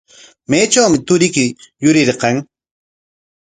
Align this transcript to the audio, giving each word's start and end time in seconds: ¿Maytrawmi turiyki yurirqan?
¿Maytrawmi 0.49 0.97
turiyki 1.07 1.45
yurirqan? 1.83 2.35